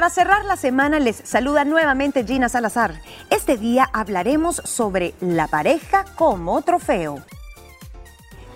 [0.00, 2.94] Para cerrar la semana les saluda nuevamente Gina Salazar.
[3.28, 7.22] Este día hablaremos sobre la pareja como trofeo.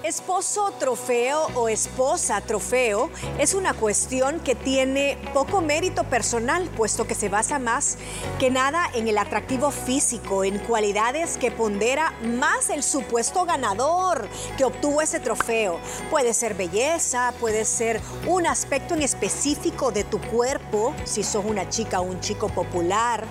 [0.04, 7.14] Esposo trofeo o esposa trofeo es una cuestión que tiene poco mérito personal, puesto que
[7.14, 7.96] se basa más
[8.38, 14.29] que nada en el atractivo físico, en cualidades que pondera más el supuesto ganador
[14.59, 15.80] que obtuvo ese trofeo.
[16.11, 21.70] Puede ser belleza, puede ser un aspecto en específico de tu cuerpo, si sos una
[21.70, 23.25] chica o un chico popular,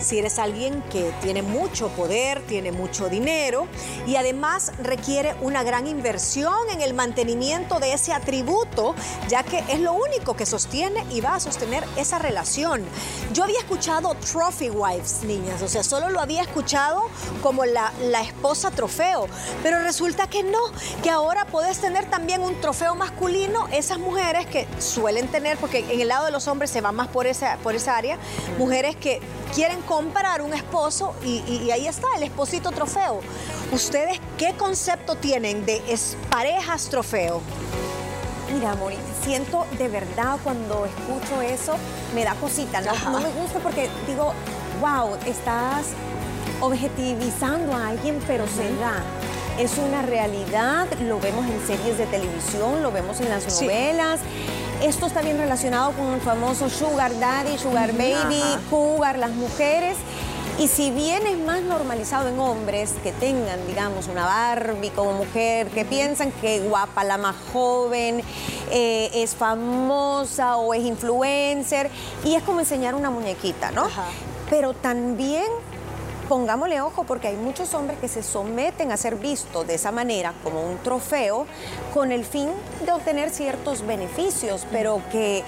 [0.00, 3.66] si eres alguien que tiene mucho poder, tiene mucho dinero
[4.06, 8.94] y además requiere una gran inversión en el mantenimiento de ese atributo,
[9.28, 12.84] ya que es lo único que sostiene y va a sostener esa relación.
[13.32, 17.02] Yo había escuchado trophy wives, niñas, o sea, solo lo había escuchado
[17.42, 19.28] como la, la esposa trofeo,
[19.62, 20.58] pero resulta que no,
[21.02, 26.00] que ahora puedes tener también un trofeo masculino, esas mujeres que suelen tener, porque en
[26.00, 27.18] el lado de los hombres se va más por
[27.62, 28.16] por esa área,
[28.58, 29.20] mujeres que
[29.54, 33.20] quieren comprar un esposo y, y ahí está, el esposito trofeo.
[33.72, 35.82] ¿Ustedes qué concepto tienen de
[36.30, 37.40] parejas trofeo?
[38.52, 41.74] Mira, Mori, siento de verdad cuando escucho eso,
[42.14, 42.80] me da cosita.
[42.82, 44.32] No, no me gusta porque digo,
[44.80, 45.86] wow, estás
[46.60, 49.02] objetivizando a alguien, pero se da.
[49.58, 54.20] Es una realidad, lo vemos en series de televisión, lo vemos en las novelas.
[54.82, 58.40] Esto está bien relacionado con el famoso sugar daddy, sugar baby,
[58.70, 59.96] cougar, las mujeres.
[60.56, 65.66] Y si bien es más normalizado en hombres que tengan, digamos, una Barbie como mujer,
[65.68, 68.22] que piensan que guapa, la más joven,
[68.70, 71.90] eh, es famosa o es influencer,
[72.24, 73.88] y es como enseñar una muñequita, ¿no?
[74.48, 75.46] Pero también
[76.28, 80.34] pongámosle ojo porque hay muchos hombres que se someten a ser vistos de esa manera
[80.44, 81.46] como un trofeo
[81.94, 82.50] con el fin
[82.84, 85.42] de obtener ciertos beneficios, pero que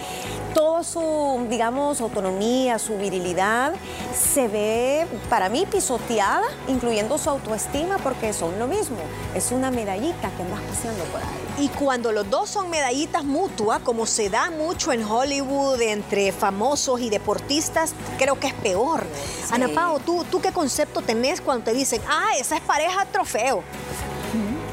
[0.55, 3.75] toda su, digamos, autonomía, su virilidad
[4.14, 8.99] se ve para mí pisoteada, incluyendo su autoestima, porque son lo mismo.
[9.34, 11.50] Es una medallita que andas paseando por ahí.
[11.60, 17.00] Y cuando los dos son medallitas mutuas, como se da mucho en Hollywood entre famosos
[17.03, 19.04] y deportistas, creo que es peor.
[19.50, 23.62] Ana Pao, ¿tú, ¿tú qué concepto tenés cuando te dicen, ah, esa es pareja trofeo?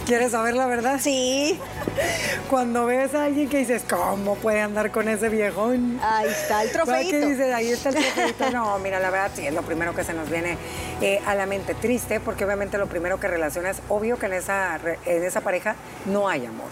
[0.06, 1.02] ¿Quieres saber la verdad?
[1.04, 1.60] Sí.
[2.50, 6.00] Cuando ves a alguien que dices, ¿cómo puede andar con ese viejón?
[6.02, 7.12] Ahí está el trofeito.
[7.12, 7.54] ¿Qué dices?
[7.54, 8.52] Ahí está el trofeito.
[8.52, 10.58] No, mira, la verdad sí es lo primero que se nos viene
[11.02, 11.74] eh, a la mente.
[11.76, 15.76] Triste, porque obviamente lo primero que relacionas, obvio que en esa, en esa pareja
[16.06, 16.70] no hay amor,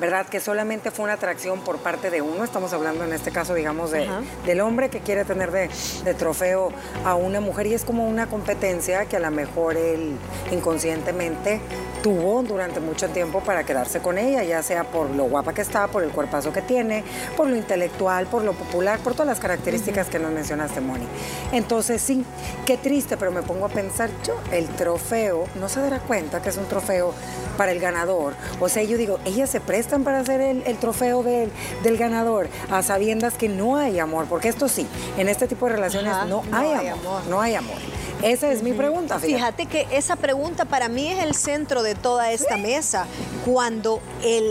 [0.00, 0.26] ¿verdad?
[0.26, 2.44] Que solamente fue una atracción por parte de uno.
[2.44, 4.08] Estamos hablando en este caso, digamos, de,
[4.46, 5.70] del hombre que quiere tener de,
[6.04, 6.72] de trofeo
[7.04, 10.16] a una mujer y es como una competencia que a lo mejor él
[10.50, 11.60] inconscientemente
[12.02, 15.88] tuvo durante mucho tiempo para quedarse con ella, ya sea por lo guapa que está,
[15.88, 17.02] por el cuerpazo que tiene,
[17.36, 21.06] por lo intelectual, por lo popular, por todas las características que nos mencionaste, Moni.
[21.52, 22.24] Entonces, sí,
[22.64, 26.50] qué triste, pero me pongo a pensar yo, el trofeo, no se dará cuenta que
[26.50, 27.12] es un trofeo
[27.58, 28.34] para el ganador.
[28.60, 31.50] O sea, yo digo, ellas se prestan para hacer el, trofeo del,
[31.82, 34.86] del, ganador, a sabiendas que no hay amor, porque esto sí,
[35.18, 37.78] en este tipo de relaciones no, hay, amor, no hay amor.
[38.24, 39.18] Esa es mi pregunta.
[39.18, 39.66] Fíjate.
[39.66, 43.06] que esa pregunta para mí es el centro de toda esta mesa.
[43.44, 44.00] Cuando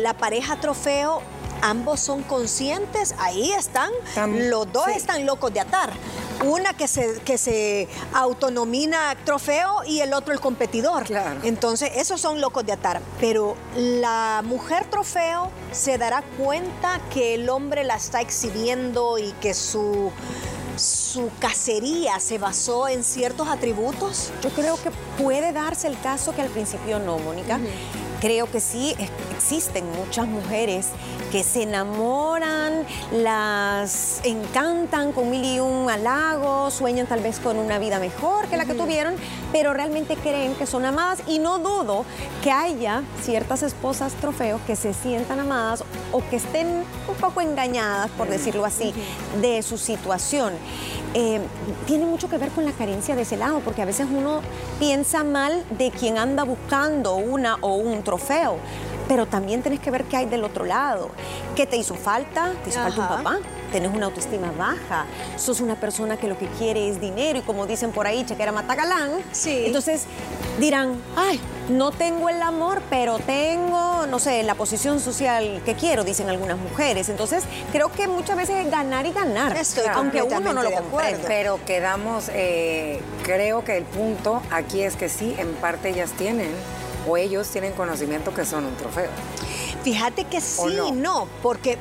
[0.02, 1.22] la pareja trofeo
[1.62, 3.90] ambos son conscientes, ahí están,
[4.50, 5.92] los dos están locos de atar.
[6.46, 11.06] Una que se, que se autonomina trofeo y el otro el competidor.
[11.44, 13.02] Entonces, esos son locos de atar.
[13.22, 19.54] Pero la mujer trofeo se dará cuenta que el hombre la está exhibiendo y que
[19.54, 20.12] su
[20.76, 24.32] su cacería se basó en ciertos atributos?
[24.42, 24.90] Yo creo que
[25.22, 27.60] puede darse el caso que al principio no, Mónica.
[28.24, 28.96] Creo que sí,
[29.36, 30.88] existen muchas mujeres
[31.30, 37.80] que se enamoran, las encantan con mil y un halagos, sueñan tal vez con una
[37.80, 39.16] vida mejor que la que tuvieron,
[39.52, 41.20] pero realmente creen que son amadas.
[41.28, 42.06] Y no dudo
[42.42, 48.10] que haya ciertas esposas trofeos que se sientan amadas o que estén un poco engañadas,
[48.12, 48.94] por decirlo así,
[49.42, 50.54] de su situación.
[51.16, 51.40] Eh,
[51.86, 54.42] tiene mucho que ver con la carencia de ese lado, porque a veces uno
[54.80, 58.13] piensa mal de quien anda buscando una o un trofeo,
[59.08, 61.10] pero también tienes que ver qué hay del otro lado.
[61.56, 62.54] ¿Qué te hizo falta?
[62.64, 63.40] ¿Te hizo falta un papá?
[63.72, 65.06] ¿Tienes una autoestima baja?
[65.36, 68.52] ¿Sos una persona que lo que quiere es dinero y como dicen por ahí, chequera
[68.52, 69.12] matagalán?
[69.32, 69.64] Sí.
[69.66, 70.06] Entonces
[70.60, 71.40] dirán, ay,
[71.70, 76.58] no tengo el amor, pero tengo, no sé, la posición social que quiero, dicen algunas
[76.58, 77.10] mujeres.
[77.10, 79.56] Entonces, creo que muchas veces es ganar y ganar,
[79.94, 81.24] aunque uno no lo comprende.
[81.28, 86.52] Pero quedamos, eh, creo que el punto aquí es que sí, en parte ellas tienen
[87.08, 89.10] o ellos tienen conocimiento que son un trofeo.
[89.84, 90.92] Fíjate que sí, no?
[90.92, 91.78] no, porque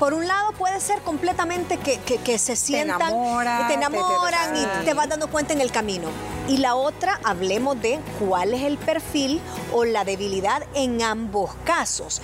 [0.00, 3.74] por un lado puede ser completamente que, que- que se sientan, enamora, te te- te-
[3.86, 6.08] enamoran y te vas dando cuenta en el camino.
[6.48, 9.40] Y la otra, hablemos de cuál es el perfil
[9.72, 12.20] o la debilidad en ambos casos.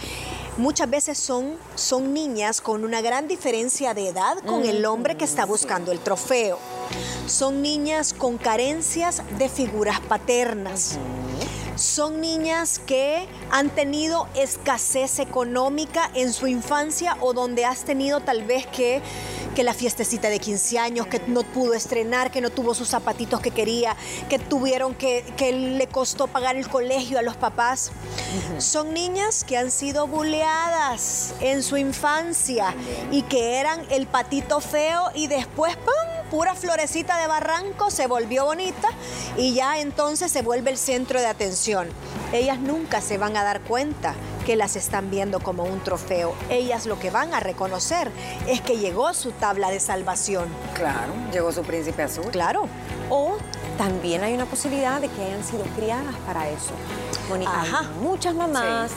[0.58, 5.24] Muchas veces son, son niñas con una gran diferencia de edad con el hombre que
[5.24, 6.58] está buscando el trofeo.
[7.26, 10.98] Son niñas con carencias de figuras paternas.
[11.76, 18.44] Son niñas que han tenido escasez económica en su infancia o donde has tenido tal
[18.44, 19.00] vez que,
[19.54, 23.40] que la fiestecita de 15 años, que no pudo estrenar, que no tuvo sus zapatitos
[23.40, 23.96] que quería,
[24.28, 27.90] que tuvieron que, que le costó pagar el colegio a los papás.
[28.58, 32.74] Son niñas que han sido buleadas en su infancia
[33.10, 36.11] y que eran el patito feo y después, ¡pum!
[36.32, 38.88] Pura florecita de barranco, se volvió bonita
[39.36, 41.90] y ya entonces se vuelve el centro de atención.
[42.32, 44.14] Ellas nunca se van a dar cuenta
[44.46, 46.34] que las están viendo como un trofeo.
[46.48, 48.10] Ellas lo que van a reconocer
[48.48, 50.48] es que llegó su tabla de salvación.
[50.72, 52.24] Claro, llegó su príncipe azul.
[52.30, 52.66] Claro.
[53.10, 53.36] O
[53.76, 56.72] también hay una posibilidad de que hayan sido criadas para eso.
[57.28, 57.82] Moni, hay Ajá.
[58.00, 58.90] muchas mamás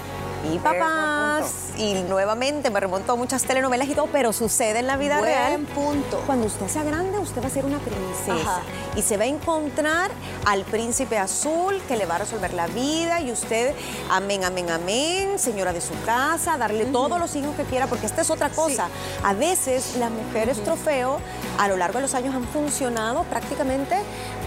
[0.53, 4.97] y papás, y nuevamente me remonto a muchas telenovelas y todo, pero sucede en la
[4.97, 5.61] vida Buen real.
[5.73, 6.21] punto.
[6.25, 8.61] Cuando usted sea grande, usted va a ser una princesa Ajá.
[8.95, 10.11] y se va a encontrar
[10.45, 13.73] al príncipe azul que le va a resolver la vida y usted,
[14.09, 18.21] amén, amén, amén, señora de su casa, darle todos los hijos que quiera, porque esta
[18.21, 18.87] es otra cosa.
[19.23, 21.19] A veces las mujeres trofeo
[21.57, 23.95] a lo largo de los años han funcionado prácticamente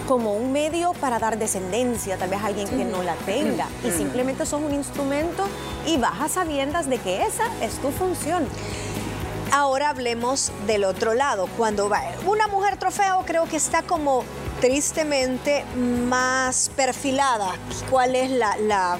[0.08, 3.90] como un medio para dar descendencia, tal vez a alguien que no la tenga, y
[3.90, 5.44] simplemente son un instrumento
[5.86, 8.48] y vas a sabiendas de que esa es tu función.
[9.52, 11.46] Ahora hablemos del otro lado.
[11.58, 14.24] Cuando va una mujer trofeo, creo que está como
[14.60, 17.52] tristemente más perfilada.
[17.90, 18.98] ¿Cuál es la, la-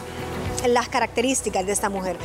[0.67, 2.17] las características de esta mujer?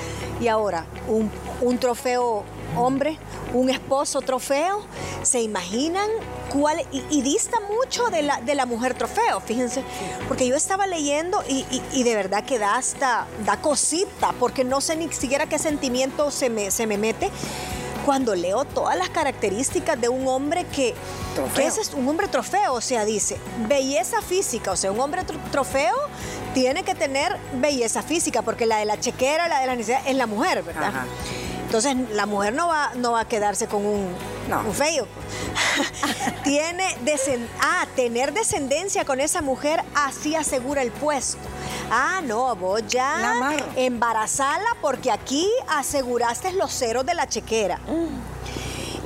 [0.41, 1.29] Y ahora, un,
[1.61, 2.43] un trofeo
[2.77, 3.17] hombre,
[3.53, 4.81] un esposo trofeo,
[5.21, 6.09] ¿se imaginan
[6.51, 6.81] cuál?
[6.91, 9.83] Y, y dista mucho de la, de la mujer trofeo, fíjense,
[10.27, 14.63] porque yo estaba leyendo y, y- y de verdad que da hasta, da cosita, porque
[14.63, 17.29] no sé ni siquiera qué sentimiento se me, se me mete
[18.05, 20.93] cuando leo todas las características de un hombre que,
[21.55, 23.37] que ese es un hombre trofeo, o sea, dice,
[23.69, 25.95] belleza física, o sea, un hombre tro- trofeo
[26.53, 30.15] tiene que tener belleza física, porque la de la chequera, la de la necesidad, es
[30.17, 30.87] la mujer, ¿verdad?
[30.89, 31.05] Ajá.
[31.75, 34.15] Entonces, la mujer no va, no va a quedarse con un,
[34.47, 34.59] No.
[34.59, 35.07] un feo.
[36.43, 36.85] Tiene
[37.61, 41.39] ah, tener descendencia con esa mujer así asegura el puesto.
[41.89, 47.79] Ah, no, vos ya embarazala porque aquí aseguraste los ceros de la chequera.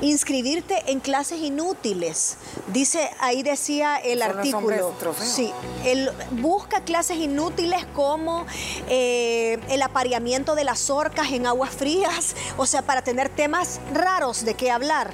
[0.00, 2.36] Inscribirte en clases inútiles.
[2.68, 4.94] Dice, ahí decía el Son artículo.
[5.20, 5.52] Sí,
[5.84, 8.46] él busca clases inútiles como
[8.88, 14.44] eh, el apareamiento de las orcas en aguas frías, o sea, para tener temas raros
[14.44, 15.12] de qué hablar.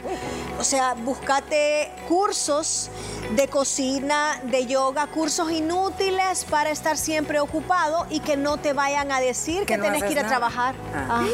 [0.61, 2.91] O sea, búscate cursos
[3.37, 9.11] de cocina, de yoga, cursos inútiles para estar siempre ocupado y que no te vayan
[9.13, 10.37] a decir que, Que no tenés que ir a nada.
[10.37, 10.75] trabajar.
[10.95, 11.21] Ah.
[11.23, 11.27] Ajá.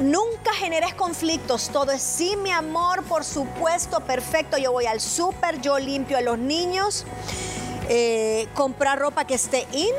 [0.00, 4.56] Nunca generes conflictos, todo es sí, mi amor, por supuesto, perfecto.
[4.56, 7.04] Yo voy al súper, yo limpio a los niños,
[7.88, 9.90] eh, comprar ropa que esté in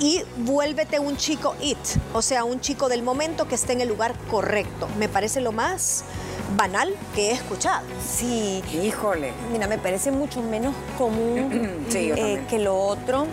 [0.00, 1.78] y vuélvete un chico it,
[2.12, 4.88] o sea, un chico del momento que esté en el lugar correcto.
[4.98, 6.04] Me parece lo más
[6.56, 7.86] banal que he escuchado.
[8.04, 9.32] Sí, Híjole.
[9.52, 13.26] Mira, me parece mucho menos común Sí, eh, que lo otro.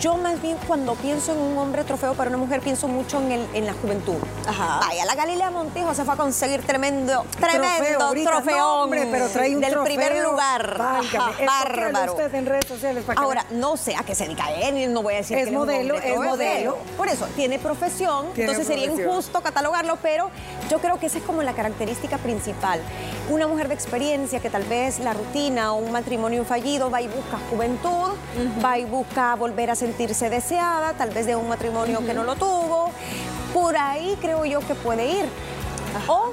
[0.00, 3.32] Yo más bien cuando pienso en un hombre trofeo para una mujer pienso mucho en,
[3.32, 4.16] el, en la juventud.
[4.46, 4.78] Ajá.
[4.86, 9.28] Vaya, la Galilea Montijo se fue a conseguir tremendo, tremendo Trofeo trofeón No, hombre, pero
[9.28, 9.84] trae un del trofeo.
[9.84, 10.78] primer lugar.
[10.78, 11.32] Válgame.
[11.32, 12.12] Ajá, bárbaro.
[12.12, 15.14] usted en redes sociales para Ahora, no sé a qué se dedica él, no voy
[15.14, 16.30] a decir Es que un modelo, hombre es trofeo.
[16.30, 16.78] modelo.
[16.96, 20.30] Por eso, tiene profesión, Tiene entonces sería injusto catalogarlo, pero
[20.70, 22.80] yo creo que esa es como la característica principal.
[23.30, 27.08] Una mujer de experiencia que tal vez la rutina o un matrimonio fallido va y
[27.08, 28.12] busca juventud,
[28.64, 32.36] va y busca volver a sentirse deseada, tal vez de un matrimonio que no lo
[32.36, 32.90] tuvo.
[33.54, 35.24] Por ahí creo yo que puede ir.
[36.06, 36.32] O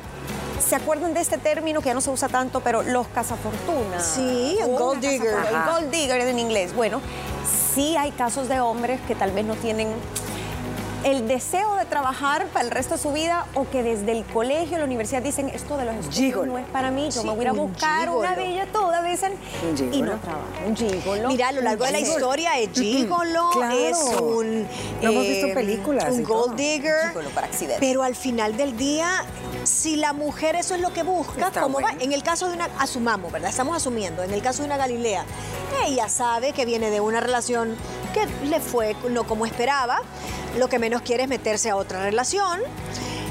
[0.59, 4.03] ¿Se acuerdan de este término que ya no se usa tanto, pero los cazafortunas?
[4.03, 5.35] Sí, el gold digger.
[5.47, 6.73] El gold digger en inglés.
[6.73, 7.01] Bueno,
[7.73, 9.89] sí hay casos de hombres que tal vez no tienen
[11.05, 14.79] el deseo de trabajar para el resto de su vida o que desde el colegio,
[14.79, 16.53] la universidad dicen esto de los estudios Gigolo.
[16.53, 19.33] no es para mí, yo Sí, me voy a un buscar una bella toda, dicen,
[19.63, 20.45] Un y no trabaja.
[20.65, 21.27] Un gigolo.
[21.27, 23.75] Mira, a lo largo de la historia es gigolo, Claro.
[23.77, 24.45] es un...
[24.63, 24.67] eh,
[25.03, 27.09] Lo hemos visto en películas Un gold digger.
[27.09, 27.79] Gigolo para accidentes.
[27.79, 29.23] Pero al final del día,
[29.65, 31.93] si la mujer eso es lo que busca, Está ¿cómo va?
[31.99, 33.49] En el caso de una, asumamos, ¿verdad?
[33.49, 35.25] Estamos asumiendo, en el caso de una Galilea,
[35.85, 37.75] ella sabe que viene de una relación
[38.13, 39.99] que le fue no como esperaba,
[40.57, 42.61] lo que menos quiere es meterse a otra relación.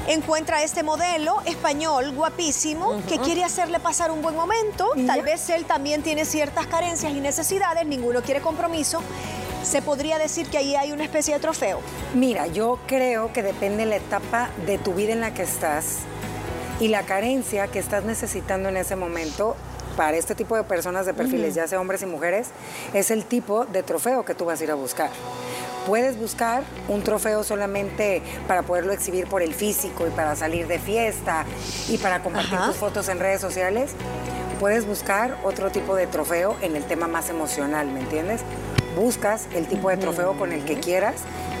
[0.07, 4.87] encuentra este modelo español guapísimo que quiere hacerle pasar un buen momento.
[5.07, 9.01] Tal vez él también tiene ciertas carencias y necesidades, ninguno quiere compromiso.
[9.63, 11.79] Se podría decir que ahí hay una especie de trofeo.
[12.13, 16.01] Mira, yo creo que depende de la etapa de tu vida en la que estás
[16.79, 19.55] y la carencia que estás necesitando en ese momento
[19.95, 22.49] para este tipo de personas de perfiles, ya sea hombres y mujeres,
[22.93, 25.09] es el tipo de trofeo que tú vas a ir a buscar.
[25.87, 30.79] Puedes buscar un trofeo solamente para poderlo exhibir por el físico y para salir de
[30.79, 31.45] fiesta
[31.87, 33.91] y para compartir tus fotos en redes sociales.
[34.59, 38.41] Puedes buscar otro tipo de trofeo en el tema más emocional, ¿me entiendes?
[38.95, 41.15] Buscas el tipo de trofeo con el que quieras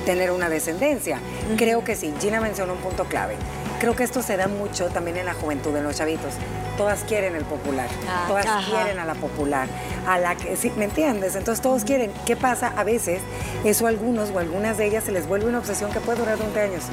[0.05, 1.19] tener una descendencia.
[1.57, 3.35] Creo que sí, Gina mencionó un punto clave.
[3.79, 6.33] Creo que esto se da mucho también en la juventud, en los chavitos.
[6.77, 9.67] Todas quieren el popular, ah, todas quieren a la popular,
[10.07, 11.35] a la que, sí, ¿me entiendes?
[11.35, 12.11] Entonces todos quieren.
[12.25, 12.73] ¿Qué pasa?
[12.75, 13.21] A veces
[13.63, 16.37] eso a algunos o algunas de ellas se les vuelve una obsesión que puede durar
[16.37, 16.83] 20 años.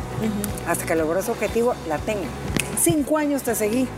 [0.67, 2.25] Hasta que logró su objetivo, la tengo.
[2.81, 3.89] Cinco años te seguí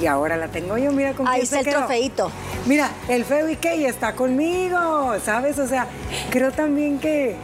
[0.00, 2.30] y ahora la tengo yo, mira con Ahí está el trofeito.
[2.66, 5.58] Mira, el feo y está conmigo, ¿sabes?
[5.58, 5.86] O sea,
[6.30, 7.36] creo también que,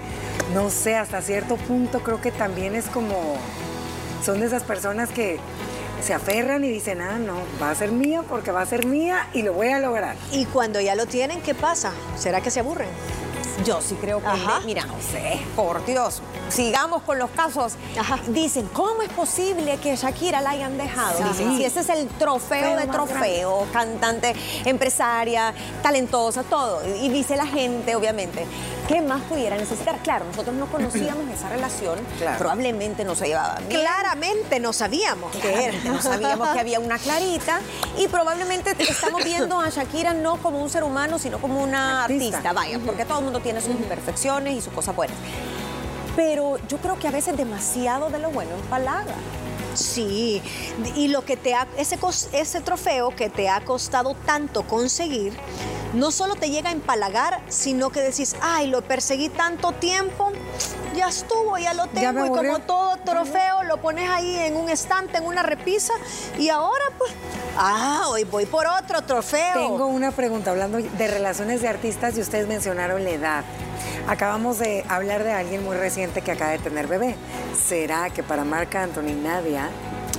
[0.53, 3.37] no sé, hasta cierto punto creo que también es como
[4.25, 5.39] son de esas personas que
[6.03, 9.29] se aferran y dicen, ah, no, va a ser mío porque va a ser mía
[9.35, 10.17] y lo voy a lograr.
[10.33, 11.93] Y cuando ya lo tienen, ¿qué pasa?
[12.17, 12.89] ¿Será que se aburren?
[13.65, 14.27] Yo sí creo que,
[14.67, 17.75] mira, no sé, por Dios, sigamos con los casos.
[18.29, 21.23] Dicen, ¿cómo es posible que Shakira la hayan dejado?
[21.29, 26.83] Dicen, si ese es el trofeo de trofeo, cantante, empresaria, talentosa, todo.
[27.01, 28.45] Y dice la gente, obviamente,
[28.89, 29.99] ¿qué más pudiera necesitar?
[29.99, 31.99] Claro, nosotros no conocíamos esa relación,
[32.39, 33.81] probablemente no se llevaba bien.
[33.81, 35.79] Claramente no sabíamos que era.
[35.85, 37.61] No sabíamos que había una clarita
[37.99, 42.53] y probablemente estamos viendo a Shakira no como un ser humano, sino como una artista,
[42.53, 45.17] vaya, porque todo el mundo tiene sus imperfecciones y sus cosas buenas.
[46.17, 49.15] Pero yo creo que a veces demasiado de lo bueno empalaga.
[49.75, 50.43] Sí,
[50.97, 51.99] y lo que te ha, ese,
[52.33, 55.33] ese trofeo que te ha costado tanto conseguir,
[55.95, 60.33] no solo te llega a empalagar, sino que decís, ay, lo perseguí tanto tiempo,
[61.05, 65.19] ya estuvo, ya lo tengo, y como todo trofeo lo pones ahí en un estante,
[65.19, 65.93] en una repisa,
[66.39, 67.13] y ahora pues,
[67.59, 69.55] ah, hoy voy por otro trofeo.
[69.55, 73.45] Tengo una pregunta, hablando de relaciones de artistas, y ustedes mencionaron la edad.
[74.09, 77.17] Acabamos de hablar de alguien muy reciente que acaba de tener bebé.
[77.59, 79.69] ¿Será que para Marc Anthony Nadia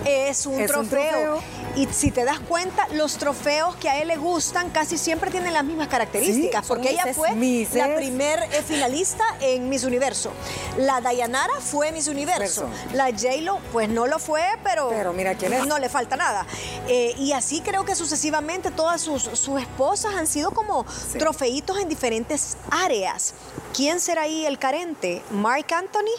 [0.05, 1.41] es un, trofeo.
[1.75, 5.53] Y si te das cuenta, los trofeos que a él le gustan casi siempre tienen
[5.53, 7.29] las mismas características, porque ella fue
[7.73, 10.31] la primer eh, finalista en Miss Universo.
[10.77, 12.69] La Dayanara fue Miss Universo.
[12.93, 15.65] La J-Lo, pues no lo fue, pero, pero mira quién es.
[15.67, 16.45] no le falta nada.
[16.87, 20.85] Eh, y así creo que sucesivamente todas sus, sus esposas han sido como
[21.17, 23.33] trofeitos en diferentes áreas.
[23.73, 25.21] ¿Quién será ahí el carente?
[25.31, 26.15] ¿Mark Anthony?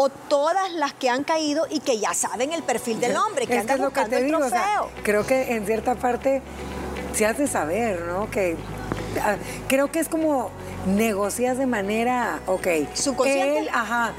[0.00, 3.58] ¿O todas las que han caído y que ya saben el perfil del hombre, que
[3.58, 4.90] anda buscando el trofeo?
[5.02, 6.40] creo que en cierta parte
[7.14, 8.30] se hace saber, ¿no?
[8.30, 8.56] Que
[9.20, 9.34] ah,
[9.66, 10.52] creo que es como
[10.86, 12.68] negocias de manera, ok.
[12.94, 13.58] Subconsciente.
[13.58, 14.12] Él, ajá,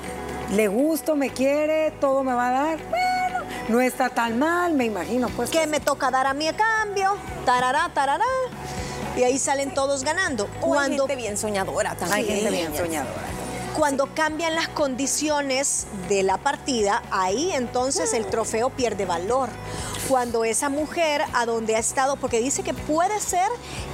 [0.52, 2.80] le gusto, me quiere, todo me va a dar.
[2.90, 5.50] Bueno, no está tan mal, me imagino, pues.
[5.50, 8.26] Que me toca dar a mí a cambio, tarará, tarará
[9.16, 10.48] y ahí salen todos ganando.
[10.60, 12.20] Cuando, hay gente bien soñadora también.
[12.20, 13.39] Hay gente bien soñadora.
[13.80, 19.48] Cuando cambian las condiciones de la partida, ahí entonces el trofeo pierde valor.
[20.10, 23.48] Cuando esa mujer a donde ha estado, porque dice que puede ser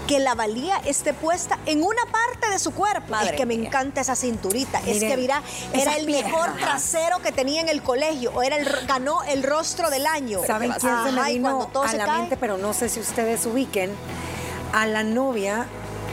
[0.08, 3.16] que la valía esté puesta en una parte de su cuerpo.
[3.24, 4.82] es que me encanta esa cinturita.
[4.88, 8.68] es que mira, era el mejor trasero que tenía en el colegio, o era el,
[8.88, 10.40] ganó el rostro del año.
[10.48, 12.38] ¿Saben quién se me vino a la mente?
[12.38, 13.92] Pero no sé si ustedes ubiquen
[14.74, 15.68] a la novia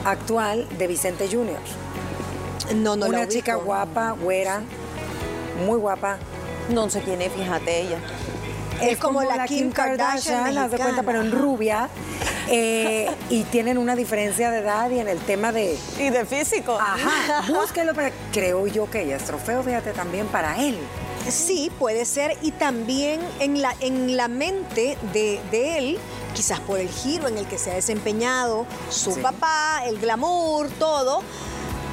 [0.05, 1.82] actual de Vicente Junior.
[2.75, 4.63] No, no Una chica guapa, güera,
[5.67, 6.19] muy guapa.
[6.71, 7.99] No sé quién es, fíjate ella.
[8.81, 11.89] Es, como, la Kim, Kardashian, las de cuenta, pero en rubia.
[12.49, 15.79] Eh, y tienen una diferencia de edad y en el tema de...
[15.99, 16.79] Y de físico.
[16.79, 18.11] Ajá, búsquelo para...
[18.33, 20.77] Creo yo que ella es trofeo, fíjate, también para él.
[21.29, 22.37] Sí, puede ser.
[22.43, 25.99] Y también en la, en la mente de, él,
[26.35, 31.23] quizás por el giro en el que se ha desempeñado su papá, el glamour, todo,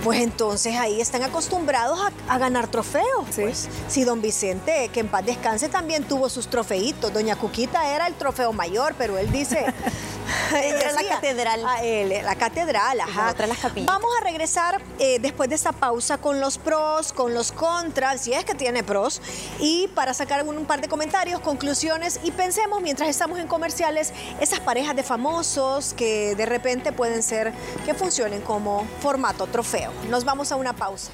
[0.03, 3.27] pues entonces ahí están acostumbrados a, ganar trofeos.
[3.35, 3.67] Pues.
[3.87, 7.13] Si don Vicente, que en paz descanse, también tuvo sus trofeitos.
[7.13, 9.65] Doña Cuquita era el trofeo mayor, pero él dice,
[10.95, 11.65] La catedral.
[11.65, 13.31] A él, la catedral, ajá.
[13.31, 13.87] Otra las capillas.
[13.87, 18.33] Vamos a regresar eh, después de esta pausa con los pros, con los contras, si
[18.33, 19.21] es que tiene pros,
[19.59, 24.59] y para sacar un, par de comentarios, conclusiones y pensemos mientras estamos en comerciales esas
[24.59, 27.53] parejas de famosos que de repente pueden ser
[27.85, 29.91] que funcionen como formato trofeo.
[30.09, 31.11] Nos vamos a una pausa.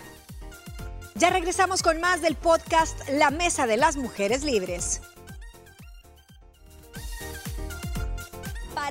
[1.16, 5.02] Ya regresamos con más del podcast La Mesa de las Mujeres Libres.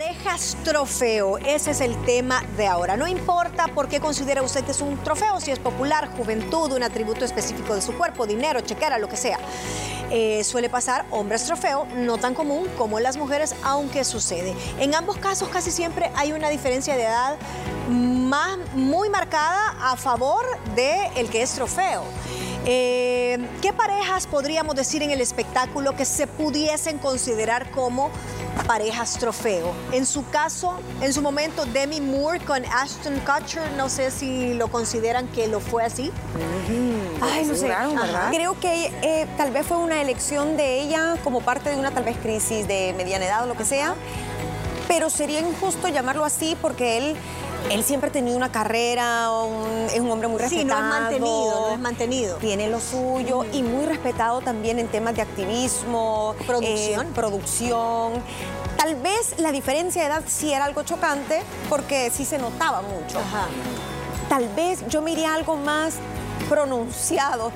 [0.05, 2.95] Parejas trofeo, ese es el tema de ahora.
[2.95, 6.83] No importa por qué considera usted que es un trofeo, si es popular, juventud, un
[6.83, 9.39] atributo específico de su cuerpo, dinero, chequera, lo que sea.
[10.11, 14.55] Eh, suele pasar hombres trofeo, no tan común como las mujeres, aunque sucede.
[14.79, 17.37] En ambos casos casi siempre hay una diferencia de edad
[17.89, 20.45] más, muy marcada a favor
[20.75, 22.03] del el que es trofeo.
[22.67, 28.11] Eh, ¿Qué parejas podríamos decir en el espectáculo que se pudiesen considerar como
[28.67, 29.73] parejas trofeo?
[29.93, 34.69] En su caso, en su momento, Demi Moore con Ashton Kutcher, no sé si lo
[34.69, 36.11] consideran que lo fue así.
[37.21, 37.67] Ay, no sé.
[38.31, 42.05] Creo que eh, tal vez fue una elección de ella como parte de una tal
[42.05, 43.95] vez crisis de mediana edad o lo que sea.
[44.89, 47.17] Pero sería injusto llamarlo así porque él,
[47.71, 50.81] él siempre ha tenido una carrera, un- es un hombre muy Sí, respetado.
[50.83, 52.37] no es mantenido, no es mantenido.
[52.37, 57.07] Tiene lo suyo y muy respetado también en temas de activismo, Producción.
[57.07, 58.13] eh, producción.
[58.77, 63.19] Tal vez la diferencia de edad sí era algo chocante porque sí se notaba mucho.
[63.19, 63.47] Ajá.
[64.29, 65.95] Tal vez yo me iría algo más
[66.49, 67.51] pronunciado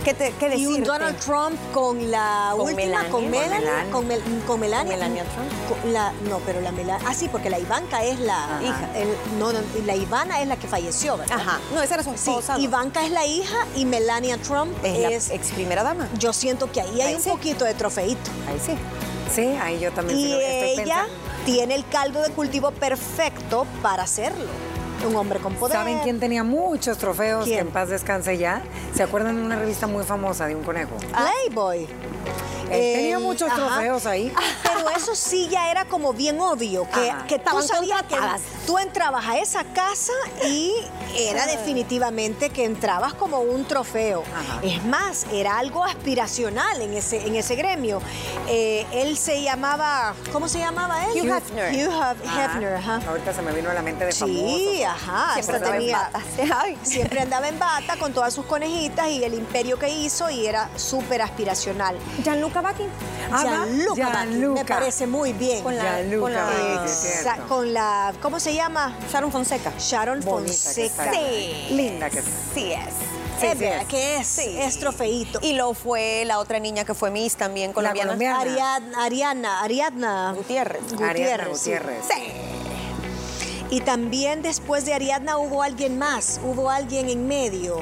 [0.00, 0.82] te, Y un.
[0.82, 3.10] Donald Trump con la Con última, Melania.
[3.10, 3.92] con Melania, Melania.
[3.92, 4.80] con, Mel- con Melania.
[4.92, 5.50] Con Melania Trump.
[5.82, 8.62] Con la- no, pero la Melania, ah sí, porque la Ivanka es la Ajá.
[8.62, 11.36] hija, el- no, no, la Ivana es la que falleció, ¿verdad?
[11.38, 11.60] Ajá.
[11.74, 12.54] No, esa era su Sí, esposa.
[12.56, 12.60] ¿no?
[12.64, 16.08] Ivanka es la hija y Melania Trump es, es, la ex primera dama.
[16.18, 17.30] yo siento que ahí hay Ahí un sí.
[17.30, 18.30] poquito de trofeito.
[18.48, 18.72] Ahí sí.
[19.32, 21.14] Sí, ahí yo también sí Y estoy ella pensando.
[21.44, 24.46] tiene el caldo de cultivo perfecto para hacerlo.
[25.06, 25.76] Un hombre con poder.
[25.76, 27.44] ¿Saben quién tenía muchos trofeos?
[27.44, 27.56] ¿Quién?
[27.56, 28.62] Que en paz descanse ya.
[28.94, 30.96] ¿Se acuerdan de una revista muy famosa de un conejo?
[31.12, 31.86] Playboy.
[32.70, 33.56] Él tenía muchos ajá.
[33.56, 34.32] trofeos ahí.
[34.62, 38.16] Pero eso sí ya era como bien obvio, que, que tú sabías que
[38.66, 40.12] tú entrabas a esa casa
[40.46, 40.72] y
[41.16, 44.22] era definitivamente que entrabas como un trofeo.
[44.34, 44.60] Ajá.
[44.62, 48.00] Es más, era algo aspiracional en ese, en ese gremio.
[48.48, 51.20] Eh, él se llamaba, ¿cómo se llamaba él?
[51.20, 51.74] Hugh Hefner.
[51.74, 52.14] Hugh Ajá.
[52.76, 53.00] Ajá.
[53.08, 54.84] Ahorita se me vino a la mente de Sí, famosos.
[55.08, 55.34] ajá.
[55.34, 56.22] Siempre andaba en tenía- batas.
[56.62, 56.78] Ay.
[56.82, 60.68] Siempre andaba en bata con todas sus conejitas y el imperio que hizo y era
[60.76, 61.96] súper aspiracional.
[62.18, 62.59] Bacchi.
[63.32, 65.62] Ah, Gianluca, Bacchi, me parece muy bien.
[65.62, 66.86] Con la- con la-
[67.48, 68.96] con la, ¿cómo se llama?
[69.12, 69.72] Sharon Fonseca.
[69.78, 71.12] Sharon Bonita Fonseca.
[71.12, 71.66] Sí.
[71.70, 72.30] Linda que está.
[72.54, 72.94] Sí es.
[73.40, 74.56] Sí, Es verdad que es, Sí.
[74.60, 75.38] es trofeito.
[75.42, 78.08] Y lo fue la otra niña que fue Miss también colombiana.
[78.10, 78.40] colombiana.
[78.40, 80.82] Ariadna, Ariadna, Ariadna Gutiérrez.
[80.92, 81.58] Ariadna Gutiérrez.
[81.58, 81.70] sí.
[81.70, 82.04] Gutiérrez.
[82.06, 82.32] Sí.
[83.70, 87.80] Y también después de Ariadna hubo alguien más, hubo alguien en medio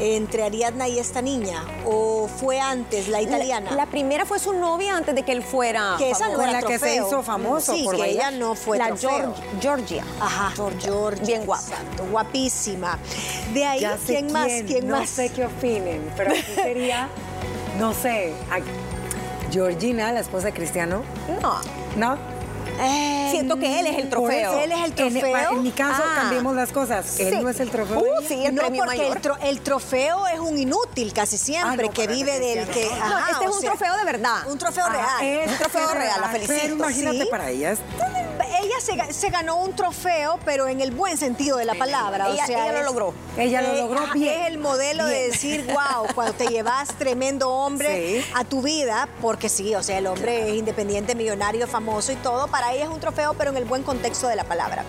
[0.00, 1.62] entre Ariadna y esta niña.
[1.86, 3.70] ¿O fue antes la italiana?
[3.70, 5.94] La, la primera fue su novia antes de que él fuera.
[5.98, 7.06] que esa no Con era la que se trofeo.
[7.08, 8.32] hizo famoso Sí, por que bailar.
[8.32, 9.10] ella no fue la trofeo.
[9.10, 10.04] Geor- Georgia.
[10.20, 11.24] Ajá, Georgia.
[11.26, 11.62] Bien guapa.
[11.64, 12.98] Exacto, guapísima.
[13.52, 14.46] De ahí, Ya ¿quién más?
[14.66, 15.08] ¿Quién no más?
[15.10, 17.08] sé qué opinen, pero aquí sería,
[17.78, 18.60] no sé, a-
[19.52, 21.02] Georgina, la esposa de Cristiano,
[21.40, 21.60] No.
[21.96, 22.33] ¿no?
[22.80, 24.52] Eh, Siento que él es el Por trofeo.
[24.52, 25.50] eso, Él es el trofeo.
[25.52, 26.14] En, mi caso, Ah.
[26.22, 27.18] cambiemos las cosas.
[27.20, 27.98] Él no es el trofeo.
[28.00, 29.16] Uh, sí, el no, porque mayor.
[29.16, 32.86] el, tro- el trofeo es un inútil casi siempre, Ah, no, que vive del que...
[32.86, 34.48] No, Ajá, este es un sea, trofeo de verdad.
[34.48, 35.40] Un trofeo Ah, real.
[35.44, 37.28] es un trofeo real, la felicito, Pero imagínate sí.
[37.30, 37.78] para ellas.
[38.84, 42.28] Se, se ganó un trofeo, pero en el buen sentido de la palabra.
[42.28, 43.14] Ella- o sea, ella lo logró.
[43.38, 44.40] Ella lo eh, logró bien.
[44.42, 48.26] Es el modelo de decir, wow, cuando te llevas tremendo hombre Sí.
[48.34, 52.46] a tu vida, porque sí, o sea, el hombre es independiente, millonario, famoso y todo,
[52.48, 54.84] para ella es un trofeo, pero en el buen contexto de la palabra.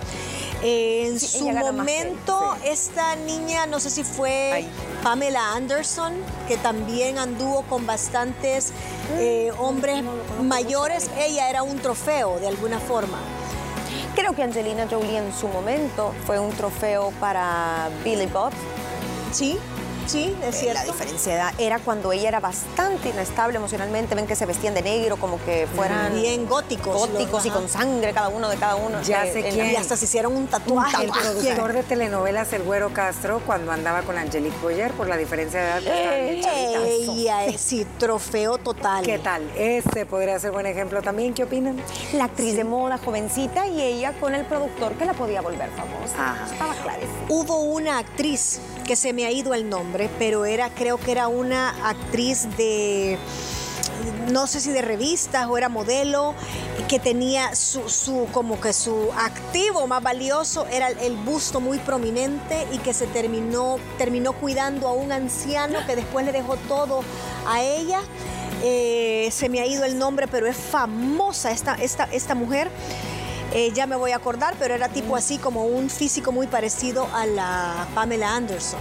[0.62, 2.68] En Sí, su momento, sí.
[2.70, 4.68] esta niña, no sé si fue Ay.
[5.04, 6.14] Pamela Anderson,
[6.48, 8.72] que también anduvo con bastantes
[9.20, 10.04] eh, hombres
[10.42, 13.20] mayores, ella era un trofeo de alguna forma.
[14.16, 18.54] Creo que Angelina Jolie en su momento fue un trofeo para Billy Bob.
[19.34, 19.60] Sí,
[20.08, 20.80] sí, es Eh, cierto.
[20.80, 24.16] La diferencia de edad era cuando ella era bastante inestable emocionalmente.
[24.16, 26.96] Ven que se vestían de negro, como que fueran Bien góticos.
[27.10, 27.58] góticos los- y ajá.
[27.60, 29.02] con sangre cada uno de cada uno.
[29.02, 29.72] Ya eh, sé quién.
[29.72, 31.06] Y hasta se hicieron un tatuaje.
[31.06, 35.60] El productor de telenovelas El Güero Castro cuando andaba con Angelique Boyer por la diferencia
[35.62, 35.82] de edad.
[35.82, 36.86] bien chavitas.
[36.86, 39.04] Ella es, sí, trofeo total.
[39.06, 39.50] ¿Qué tal?
[39.56, 41.34] Este podría ser buen ejemplo también.
[41.34, 41.82] ¿Qué opinan?
[42.14, 46.32] La actriz de moda jovencita y ella con el productor que la podía volver famosa.
[46.32, 46.46] Ajá.
[46.52, 47.14] Estaba clarísimo.
[47.30, 51.28] Hubo una actriz que se me ha ido el nombre, pero era, creo que era
[51.28, 53.18] una actriz de,
[54.32, 56.34] no sé si de revistas o era modelo,
[56.88, 62.68] que tenía su, su- como que su activo más valioso era el, busto muy prominente
[62.72, 67.02] y que se terminó, terminó cuidando a un anciano que después le dejó todo
[67.48, 68.02] a ella.
[68.64, 72.70] Eh, se me ha ido el nombre, pero es famosa esta, esta, esta mujer.
[73.54, 77.08] Eh, ya me voy a acordar, pero era tipo así como un físico muy parecido
[77.14, 78.80] a la Pamela Anderson.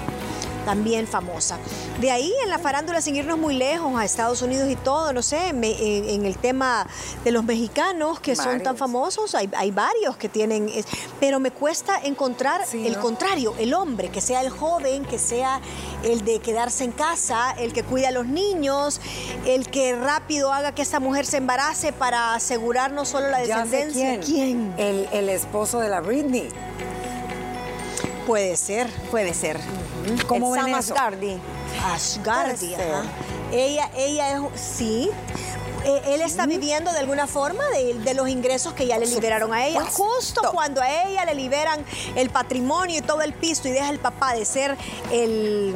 [0.64, 1.58] También famosa.
[2.00, 5.22] De ahí en la farándula, sin irnos muy lejos, a Estados Unidos y todo, no
[5.22, 6.86] sé, en, el tema
[7.22, 10.70] de los mexicanos que son tan famosos, hay, varios que tienen,
[11.20, 15.60] pero me cuesta encontrar el contrario, el hombre, que sea el joven, que sea
[16.02, 19.00] el de quedarse en casa, el que cuida a los niños,
[19.46, 24.20] el que rápido haga que esta mujer se embarace para asegurar no solo la descendencia.
[24.20, 24.74] quién.
[24.76, 26.48] El, el esposo de la Britney.
[28.26, 29.60] Puede ser, puede ser.
[30.26, 30.94] ¿Cómo ven eso?
[30.94, 31.38] Asgardi.
[31.84, 33.02] Asgardi, ajá.
[33.52, 35.10] Ella, ella es, sí.
[35.84, 39.66] E, él está viviendo de alguna forma de, los ingresos que ya le liberaron a
[39.66, 39.82] ella.
[39.82, 41.84] Justo cuando a ella le liberan
[42.16, 44.76] el patrimonio y todo el piso y deja el papá de ser
[45.10, 45.74] el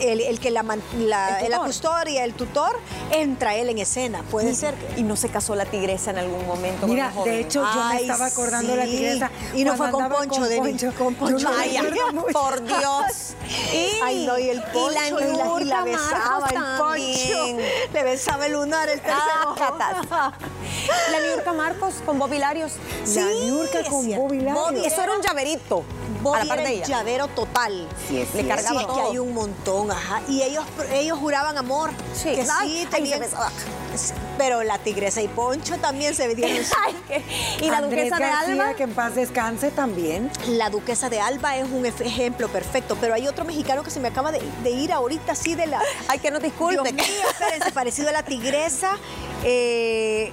[0.00, 0.64] el, que la,
[0.96, 2.78] la, custodia, el tutor,
[3.10, 4.22] entra él en escena.
[4.30, 4.74] Puede ser.
[4.96, 6.86] Y no se casó la tigresa en algún momento.
[6.86, 9.30] Mira, de hecho, yo me estaba acordando de la tigresa.
[9.54, 11.48] Y no fue con Poncho, de con Poncho.
[11.56, 11.76] Ay,
[12.32, 13.34] por Dios.
[13.72, 14.90] Y, Ay, no, y el Poncho.
[14.90, 17.62] Y la, y la, besaba el Poncho.
[17.92, 20.32] Le besaba el lunar, el tercer ah,
[21.12, 22.72] La Niurka Marcos con Bobby Larios.
[23.04, 24.86] Sí, la Niurka con Bobby Larios.
[24.86, 25.84] Eso era un llaverito.
[26.26, 27.88] Bobby a la era el llavero total.
[28.08, 30.22] Sí, es, Le cargaba sí, que hay un montón, ajá.
[30.28, 31.90] Y ellos, ellos juraban amor.
[32.14, 33.22] Sí, que sí, tenían...
[34.36, 36.58] Pero la tigresa y Poncho también se dieron.
[37.60, 38.74] y la duquesa de Alba.
[38.74, 40.30] que en paz descanse también.
[40.48, 44.08] La duquesa de Alba es un ejemplo perfecto, pero hay otro mexicano que se me
[44.08, 45.80] acaba de, ir ahorita así de la.
[46.08, 46.92] Ay, que no disculpe.
[46.92, 48.98] Dios mío, espérense, parecido a la tigresa.
[49.44, 50.32] Eh,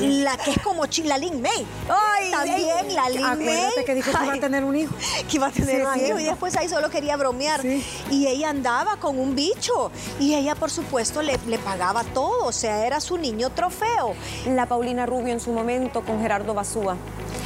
[0.00, 1.66] la que es como la Lin May.
[1.88, 3.84] Ay, también la Lin May.
[3.84, 4.94] que dijo que iba a tener un hijo.
[5.28, 7.64] Que iba a tener un hijo y después ahí solo quería bromear.
[8.10, 12.52] Y ella andaba con un bicho y ella por supuesto le, le, pagaba todo, o
[12.52, 14.14] sea, era su niño trofeo.
[14.46, 16.96] La Paulina Rubio en su momento con Gerardo Basúa.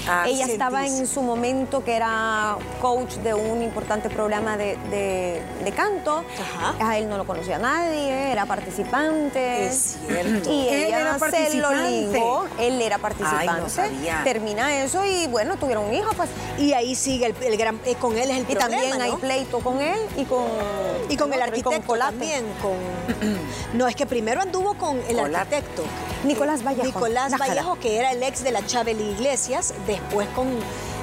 [0.09, 5.73] Ah, ella estaba en su momento que era coach de un importante programa de, de,
[5.73, 6.25] canto.
[6.81, 9.67] A él no lo conocía nadie, era participante.
[9.67, 10.51] Es cierto.
[10.51, 13.49] Y ella era se lo ligó, él era participante.
[13.49, 14.21] Ay, no sabía.
[14.25, 16.31] Termina eso y bueno, tuvieron un hijo, pues.
[16.59, 19.81] Y ahí sigue el, gran, eh, con él es el y también hay pleito con
[19.81, 20.45] él y con
[21.09, 22.77] y con el arquitecto también con
[23.75, 25.83] no es que primero anduvo con el arquitecto
[26.25, 30.49] Nicolás Vallejo Nicolás Vallejo que era el ex de la Chabeli Iglesias después con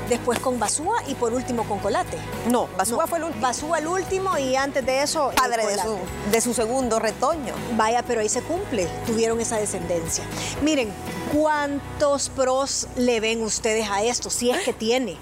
[0.10, 2.17] después con Basúa y por último con Colate.
[2.49, 3.41] No, Basúa fue el último.
[3.41, 5.32] Basúa el último y antes de eso...
[5.36, 5.97] Padre de su,
[6.32, 7.53] de su, segundo retoño.
[7.75, 10.23] Vaya, pero ahí se cumple, tuvieron esa descendencia.
[10.62, 10.93] Miren,
[11.34, 14.29] ¿cuántos pros le ven ustedes a esto?
[14.29, 15.17] Si es que tiene.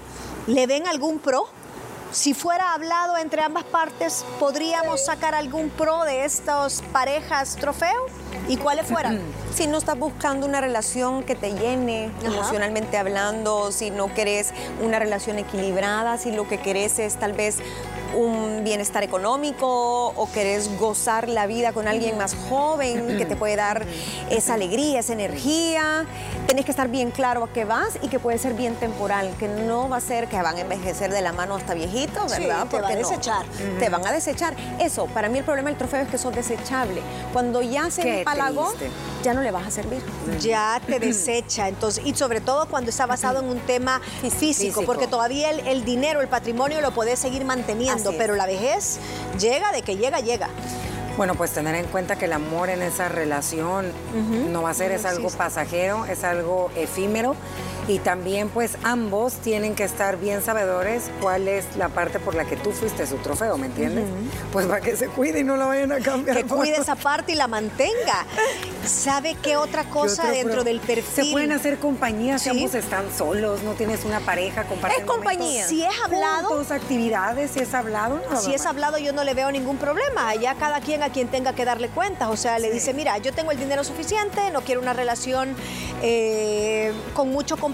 [0.46, 1.46] ¿Le ven algún pro?
[2.10, 8.06] Si fuera hablado entre ambas partes, ¿podríamos sacar algún pro de estas parejas trofeo?
[8.48, 9.20] ¿Y cuáles fueran?
[9.54, 14.52] Si no estás buscando una relación que te llene emocionalmente hablando, si no querés
[14.82, 17.58] una relación equilibrada, si lo que querés es tal vez
[18.14, 23.56] un bienestar económico o querés gozar la vida con alguien más joven que te puede
[23.56, 23.84] dar
[24.30, 26.06] esa alegría, esa energía.
[26.46, 29.48] Tenés que estar bien claro a qué vas y que puede ser bien temporal, que
[29.48, 32.62] no va a ser que van a envejecer de la mano hasta viejitos, ¿verdad?
[32.64, 33.46] Sí, te van a desechar.
[33.78, 34.56] Te van a desechar.
[34.78, 37.00] Eso, para mí el problema del trofeo es que sos desechable.
[37.32, 38.72] Cuando ya se empalagó,
[39.22, 40.02] ya no le vas a servir.
[40.40, 41.68] Ya te desecha.
[41.68, 44.00] Entonces, y sobre todo cuando está basado en un tema
[44.38, 48.98] físico, porque todavía el, dinero, el patrimonio lo podés seguir manteniendo, pero la vejez
[49.38, 50.48] llega de que llega, llega.
[51.16, 53.92] Bueno, pues tener en cuenta que el amor en esa relación
[54.50, 57.36] no va a ser, es algo pasajero, es algo efímero
[57.88, 62.44] y también pues ambos tienen que estar bien sabedores cuál es la parte por la
[62.44, 64.04] que tú fuiste su trofeo, ¿me entiendes?
[64.52, 66.36] Pues para que se cuide y no la vayan a cambiar.
[66.36, 68.26] Que cuide esa parte y la mantenga.
[68.86, 71.24] ¿Sabe qué otra cosa dentro del perfil?
[71.24, 75.66] Se pueden hacer compañías si ambos están solos, no tienes una pareja, compartir Es compañía.
[75.66, 76.62] Si es hablado.
[76.70, 78.20] actividades, si es hablado.
[78.40, 80.28] si es hablado yo no le veo ningún problema.
[80.28, 82.28] Allá cada quien a quien tenga que darle cuentas.
[82.30, 85.54] O sea, le dice, mira, yo tengo el dinero suficiente, no quiero una relación
[86.02, 87.71] eh, con mucho compromiso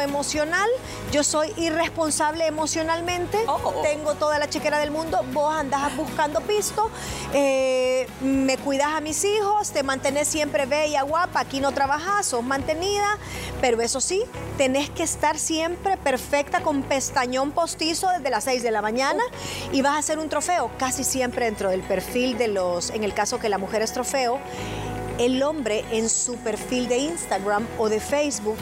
[0.00, 0.68] emocional,
[1.10, 3.80] yo soy irresponsable emocionalmente, oh.
[3.82, 6.90] tengo toda la chequera del mundo, vos andás buscando pisto,
[7.32, 12.42] eh, me cuidas a mis hijos, te mantenés siempre bella, guapa, aquí no trabajas, sos
[12.42, 13.18] mantenida,
[13.60, 14.22] pero eso sí,
[14.56, 19.22] tenés que estar siempre perfecta con pestañón postizo desde las 6 de la mañana
[19.72, 23.14] y vas a hacer un trofeo casi siempre dentro del perfil de los, en el
[23.14, 24.38] caso que la mujer es trofeo,
[25.18, 28.56] el hombre en su perfil de Instagram o de Facebook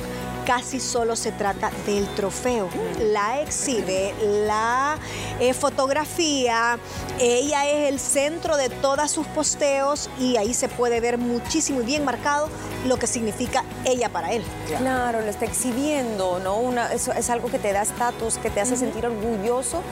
[0.46, 2.68] casi solo se trata del trofeo.
[3.12, 4.14] La exhibe,
[4.46, 4.96] la
[5.40, 6.78] eh, fotografía,
[7.18, 11.84] ella es el centro de todos sus posteos y ahí se puede ver muchísimo y
[11.84, 12.48] bien marcado
[12.86, 14.44] lo que significa ella para él.
[14.78, 16.56] Claro, lo está exhibiendo, ¿no?
[16.58, 19.82] Una, eso es algo que te da estatus, que te hace sentir orgulloso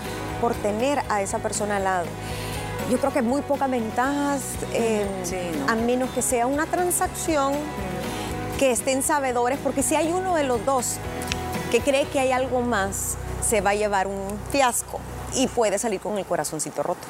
[0.40, 2.06] por tener a esa persona al lado.
[2.90, 5.04] yo creo que muy pocas ventajas, eh,
[5.66, 7.54] a menos que sea una transacción
[8.58, 10.96] que estén sabedores, porque si hay uno de los dos
[11.70, 15.00] que cree que hay algo más, se va a llevar un fiasco
[15.34, 17.06] y puede salir con el corazoncito roto.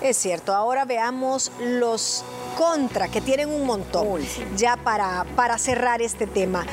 [0.00, 2.24] Es cierto, ahora veamos los
[2.56, 4.22] contra, que tienen un montón,
[4.56, 6.64] ya para, para cerrar este tema.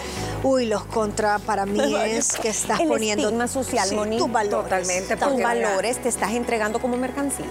[0.43, 5.17] Uy, los contra para mí es que estás el poniendo estigma social, tus valores, Totalmente,
[5.17, 7.45] tus valores te estás entregando como mercancía.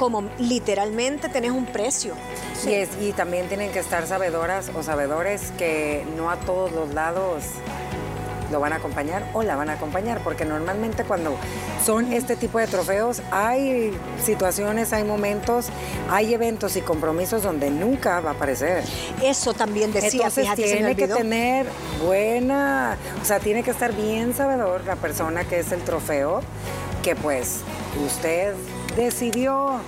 [0.00, 2.14] Como literalmente tenés un precio.
[2.66, 6.94] Y, es, y también tienen que estar sabedoras o sabedores que no a todos los
[6.94, 7.44] lados
[8.50, 11.36] lo van a acompañar o la van a acompañar, porque normalmente cuando
[11.84, 13.92] son este tipo de trofeos hay
[14.24, 15.68] situaciones, hay momentos,
[16.10, 18.84] hay eventos y compromisos donde nunca va a aparecer.
[19.22, 21.66] Eso también decía, Entonces tiene que tener
[22.02, 26.40] buena, o sea, tiene que estar bien sabedor la persona que es el trofeo,
[27.02, 27.60] que pues
[28.06, 28.54] usted
[28.96, 29.80] decidió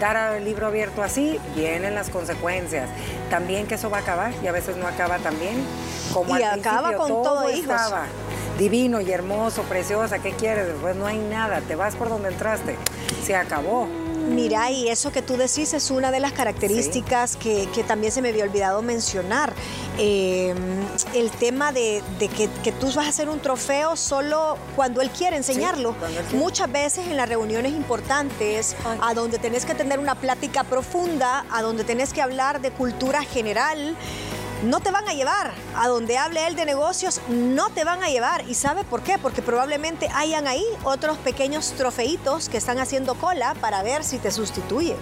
[0.00, 2.88] dar al libro abierto así, vienen las consecuencias.
[3.30, 5.64] También que eso va a acabar y a veces no acaba también
[6.12, 8.04] como y acaba con todo, estaba
[8.58, 10.66] divino y hermoso, preciosa, ¿qué quieres?
[10.66, 12.76] Después no hay nada, te vas por donde entraste,
[13.24, 13.88] se acabó.
[14.28, 18.30] Mira, y eso que tú decís es una de las características que, también se me
[18.30, 19.52] había olvidado mencionar.
[19.98, 20.56] Em,
[21.14, 25.94] el tema de, que, tú vas a hacer un trofeo solo cuando él quiere enseñarlo.
[26.32, 31.62] Muchas veces en las reuniones importantes, a donde tenés que tener una plática profunda, a
[31.62, 33.96] donde tenés que hablar de cultura general,
[34.64, 35.52] no te van a llevar.
[35.76, 38.48] A donde hable él de negocios, no te van a llevar.
[38.48, 39.18] ¿Y sabe por qué?
[39.18, 44.30] Porque probablemente hayan ahí otros pequeños trofeitos que están haciendo cola para ver si te
[44.30, 44.96] sustituye.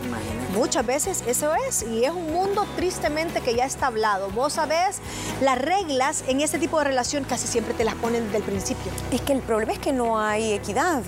[0.54, 1.82] Muchas veces eso es.
[1.82, 4.30] Y es un mundo tristemente que ya está hablado.
[4.30, 5.00] Vos sabés,
[5.40, 8.92] las reglas en este tipo de relación casi siempre te las ponen desde el principio.
[9.10, 11.02] Es que el problema es que no hay equidad.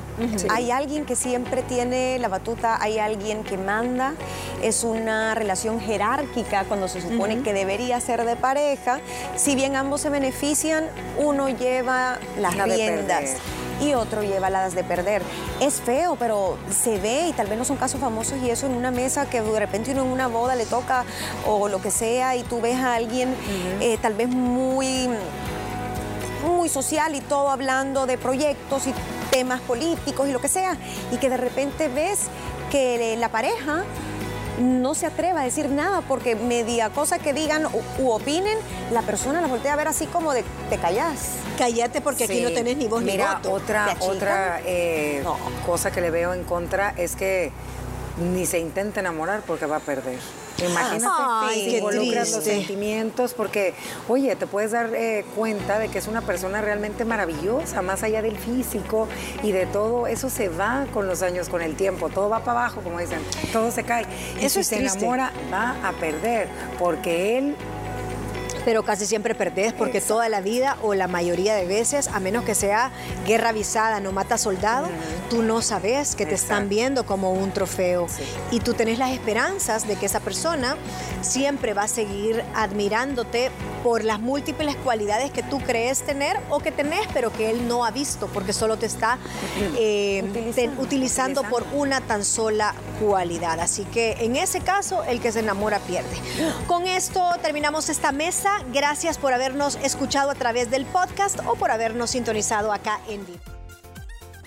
[0.50, 4.14] Hay alguien que siempre tiene la batuta, hay alguien que manda.
[4.62, 9.00] Es una relación jerárquica cuando se supone que debería ser de pareja,
[9.36, 10.84] si bien ambos se benefician,
[11.16, 13.36] uno lleva las riendas
[13.80, 15.22] y otro lleva las de perder.
[15.62, 18.74] Es feo, pero se ve y tal vez no son casos famosos y eso en
[18.74, 21.06] una mesa que de repente uno en una boda le toca
[21.46, 23.34] o lo que sea y tú ves a alguien
[23.80, 25.08] eh, tal vez muy
[26.46, 28.92] muy social y todo hablando de proyectos y
[29.30, 30.76] temas políticos y lo que sea,
[31.10, 32.28] y que de repente ves
[32.70, 33.84] que la pareja
[34.58, 38.58] no se atreva a decir nada porque media cosa que digan u, opinen,
[38.92, 41.36] la persona la voltea a ver así como de te callás.
[41.58, 43.52] Cállate porque aquí no tenés ni voz ni voto.
[43.52, 45.22] Otra, otra eh,
[45.66, 47.52] cosa que le veo en contra es que
[48.32, 50.18] ni se intenta enamorar porque va a perder.
[50.58, 53.74] Imagínate Ay, si involucras los sentimientos, porque,
[54.08, 58.22] oye, te puedes dar eh, cuenta de que es una persona realmente maravillosa, más allá
[58.22, 59.08] del físico
[59.42, 60.06] y de todo.
[60.06, 62.08] Eso se va con los años, con el tiempo.
[62.08, 63.20] Todo va para abajo, como dicen.
[63.52, 64.06] Todo se cae.
[64.40, 67.56] Eso y si se enamora, va a perder, porque él
[68.64, 72.44] pero casi siempre perdés porque toda la vida o la mayoría de veces, a menos
[72.44, 72.90] que sea
[73.26, 74.88] guerra avisada, no mata soldado,
[75.30, 78.06] tú no sabes que te están viendo como un trofeo.
[78.50, 80.76] Y tú tenés las esperanzas de que esa persona
[81.24, 83.50] siempre va a seguir admirándote
[83.82, 87.84] por las múltiples cualidades que tú crees tener o que tenés, pero que él no
[87.84, 89.18] ha visto porque solo te está
[89.76, 90.22] eh,
[90.78, 93.60] utilizando por una tan sola cualidad.
[93.60, 96.16] Así que en ese caso, el que se enamora pierde.
[96.66, 101.70] Con esto terminamos esta mesa Gracias por habernos escuchado a través del podcast o por
[101.70, 103.53] habernos sintonizado acá en vivo.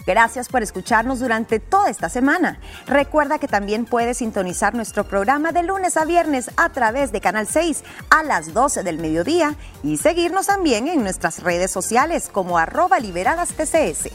[0.08, 2.62] Gracias por escucharnos durante toda esta semana.
[2.88, 7.46] Recuerda que también puedes sintonizar nuestro programa de lunes a viernes a través de Canal
[7.46, 13.02] 6 a las 12 del mediodía y seguirnos también en nuestras redes sociales como arroba
[13.02, 14.10] liberadas TCS.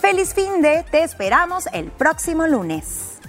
[0.00, 3.19] Feliz fin de, te esperamos el próximo lunes.